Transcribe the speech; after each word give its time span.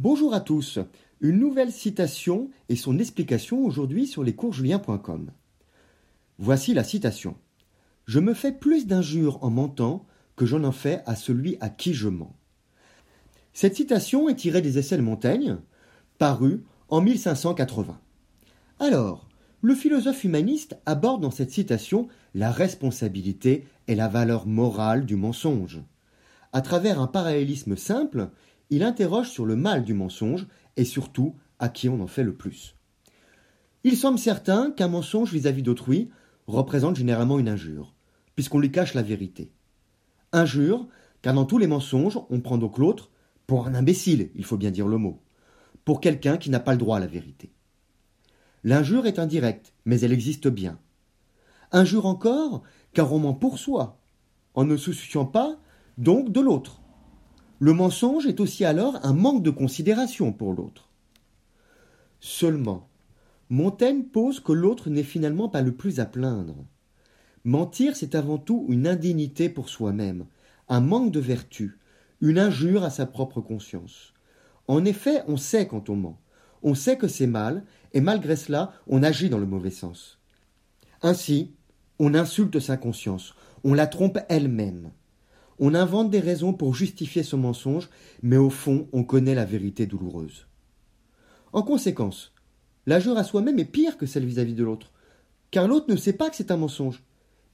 Bonjour 0.00 0.32
à 0.32 0.38
tous. 0.38 0.78
Une 1.20 1.40
nouvelle 1.40 1.72
citation 1.72 2.50
et 2.68 2.76
son 2.76 3.00
explication 3.00 3.64
aujourd'hui 3.64 4.06
sur 4.06 4.22
lescoursjulien.com. 4.22 5.32
Voici 6.38 6.72
la 6.72 6.84
citation. 6.84 7.34
Je 8.06 8.20
me 8.20 8.32
fais 8.32 8.52
plus 8.52 8.86
d'injures 8.86 9.42
en 9.42 9.50
mentant 9.50 10.06
que 10.36 10.46
je 10.46 10.56
n'en 10.56 10.70
fais 10.70 11.02
à 11.06 11.16
celui 11.16 11.56
à 11.60 11.68
qui 11.68 11.94
je 11.94 12.08
mens. 12.08 12.32
Cette 13.52 13.74
citation 13.74 14.28
est 14.28 14.36
tirée 14.36 14.62
des 14.62 14.78
Essais 14.78 14.96
de 14.96 15.02
Montaigne, 15.02 15.56
parus 16.16 16.60
en 16.90 17.00
1580. 17.00 17.98
Alors, 18.78 19.26
le 19.62 19.74
philosophe 19.74 20.22
humaniste 20.22 20.78
aborde 20.86 21.22
dans 21.22 21.32
cette 21.32 21.50
citation 21.50 22.06
la 22.36 22.52
responsabilité 22.52 23.66
et 23.88 23.96
la 23.96 24.06
valeur 24.06 24.46
morale 24.46 25.06
du 25.06 25.16
mensonge. 25.16 25.82
À 26.52 26.60
travers 26.60 27.00
un 27.00 27.08
parallélisme 27.08 27.76
simple, 27.76 28.30
il 28.70 28.82
interroge 28.82 29.30
sur 29.30 29.46
le 29.46 29.56
mal 29.56 29.84
du 29.84 29.94
mensonge 29.94 30.46
et 30.76 30.84
surtout 30.84 31.34
à 31.58 31.68
qui 31.68 31.88
on 31.88 32.00
en 32.00 32.06
fait 32.06 32.22
le 32.22 32.34
plus. 32.34 32.76
Il 33.84 33.96
semble 33.96 34.18
certain 34.18 34.70
qu'un 34.70 34.88
mensonge 34.88 35.32
vis-à-vis 35.32 35.62
d'autrui 35.62 36.10
représente 36.46 36.96
généralement 36.96 37.38
une 37.38 37.48
injure, 37.48 37.94
puisqu'on 38.34 38.58
lui 38.58 38.72
cache 38.72 38.94
la 38.94 39.02
vérité. 39.02 39.52
Injure, 40.32 40.88
car 41.22 41.34
dans 41.34 41.44
tous 41.44 41.58
les 41.58 41.66
mensonges, 41.66 42.18
on 42.30 42.40
prend 42.40 42.58
donc 42.58 42.78
l'autre 42.78 43.10
pour 43.46 43.66
un 43.66 43.74
imbécile, 43.74 44.30
il 44.34 44.44
faut 44.44 44.58
bien 44.58 44.70
dire 44.70 44.88
le 44.88 44.98
mot, 44.98 45.22
pour 45.84 46.00
quelqu'un 46.00 46.36
qui 46.36 46.50
n'a 46.50 46.60
pas 46.60 46.72
le 46.72 46.78
droit 46.78 46.98
à 46.98 47.00
la 47.00 47.06
vérité. 47.06 47.50
L'injure 48.64 49.06
est 49.06 49.18
indirecte, 49.18 49.72
mais 49.84 50.00
elle 50.00 50.12
existe 50.12 50.48
bien. 50.48 50.78
Injure 51.72 52.06
encore, 52.06 52.62
car 52.92 53.12
on 53.12 53.18
ment 53.18 53.34
pour 53.34 53.58
soi, 53.58 53.98
en 54.54 54.64
ne 54.64 54.76
se 54.76 54.92
souciant 54.92 55.24
pas, 55.24 55.58
donc, 55.96 56.30
de 56.30 56.40
l'autre. 56.40 56.80
Le 57.60 57.72
mensonge 57.72 58.26
est 58.26 58.40
aussi 58.40 58.64
alors 58.64 58.98
un 59.02 59.12
manque 59.12 59.42
de 59.42 59.50
considération 59.50 60.32
pour 60.32 60.52
l'autre. 60.52 60.88
Seulement, 62.20 62.88
Montaigne 63.50 64.04
pose 64.04 64.40
que 64.40 64.52
l'autre 64.52 64.90
n'est 64.90 65.02
finalement 65.02 65.48
pas 65.48 65.62
le 65.62 65.74
plus 65.74 66.00
à 66.00 66.04
plaindre. 66.04 66.56
Mentir, 67.44 67.96
c'est 67.96 68.14
avant 68.14 68.38
tout 68.38 68.66
une 68.68 68.86
indignité 68.86 69.48
pour 69.48 69.68
soi-même, 69.68 70.26
un 70.68 70.80
manque 70.80 71.10
de 71.12 71.20
vertu, 71.20 71.78
une 72.20 72.38
injure 72.38 72.84
à 72.84 72.90
sa 72.90 73.06
propre 73.06 73.40
conscience. 73.40 74.12
En 74.66 74.84
effet, 74.84 75.22
on 75.26 75.36
sait 75.36 75.66
quand 75.66 75.88
on 75.88 75.96
ment, 75.96 76.20
on 76.62 76.74
sait 76.74 76.98
que 76.98 77.08
c'est 77.08 77.26
mal, 77.26 77.64
et 77.92 78.00
malgré 78.00 78.36
cela, 78.36 78.72
on 78.86 79.02
agit 79.02 79.30
dans 79.30 79.38
le 79.38 79.46
mauvais 79.46 79.70
sens. 79.70 80.18
Ainsi, 81.02 81.54
on 81.98 82.14
insulte 82.14 82.60
sa 82.60 82.76
conscience, 82.76 83.34
on 83.64 83.74
la 83.74 83.86
trompe 83.86 84.18
elle-même. 84.28 84.90
On 85.58 85.74
invente 85.74 86.10
des 86.10 86.20
raisons 86.20 86.52
pour 86.52 86.74
justifier 86.74 87.22
son 87.22 87.38
mensonge, 87.38 87.88
mais 88.22 88.36
au 88.36 88.50
fond, 88.50 88.88
on 88.92 89.02
connaît 89.02 89.34
la 89.34 89.44
vérité 89.44 89.86
douloureuse. 89.86 90.46
En 91.52 91.62
conséquence, 91.62 92.32
l'injure 92.86 93.18
à 93.18 93.24
soi-même 93.24 93.58
est 93.58 93.64
pire 93.64 93.96
que 93.98 94.06
celle 94.06 94.24
vis-à-vis 94.24 94.54
de 94.54 94.64
l'autre, 94.64 94.92
car 95.50 95.66
l'autre 95.66 95.90
ne 95.90 95.96
sait 95.96 96.12
pas 96.12 96.30
que 96.30 96.36
c'est 96.36 96.50
un 96.50 96.56
mensonge. 96.56 97.02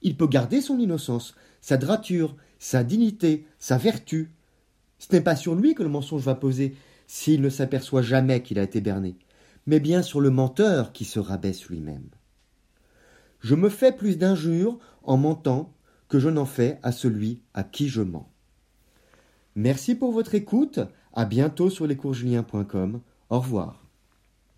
Il 0.01 0.17
peut 0.17 0.27
garder 0.27 0.61
son 0.61 0.77
innocence, 0.77 1.35
sa 1.61 1.77
drature, 1.77 2.35
sa 2.59 2.83
dignité, 2.83 3.47
sa 3.57 3.77
vertu. 3.77 4.31
Ce 4.99 5.13
n'est 5.13 5.21
pas 5.21 5.35
sur 5.35 5.55
lui 5.55 5.73
que 5.73 5.83
le 5.83 5.89
mensonge 5.89 6.23
va 6.23 6.35
poser 6.35 6.75
s'il 7.07 7.41
ne 7.41 7.49
s'aperçoit 7.49 8.01
jamais 8.01 8.41
qu'il 8.41 8.59
a 8.59 8.63
été 8.63 8.81
berné, 8.81 9.15
mais 9.65 9.79
bien 9.79 10.01
sur 10.01 10.21
le 10.21 10.29
menteur 10.29 10.91
qui 10.91 11.05
se 11.05 11.19
rabaisse 11.19 11.65
lui-même. 11.65 12.09
Je 13.39 13.55
me 13.55 13.69
fais 13.69 13.91
plus 13.91 14.17
d'injures 14.17 14.77
en 15.03 15.17
mentant 15.17 15.71
que 16.07 16.19
je 16.19 16.29
n'en 16.29 16.45
fais 16.45 16.79
à 16.83 16.91
celui 16.91 17.41
à 17.53 17.63
qui 17.63 17.87
je 17.87 18.01
mens. 18.01 18.29
Merci 19.55 19.95
pour 19.95 20.11
votre 20.11 20.35
écoute, 20.35 20.79
à 21.13 21.25
bientôt 21.25 21.69
sur 21.69 21.87
lescoursjulien.com, 21.87 23.01
au 23.29 23.39
revoir. 23.39 23.84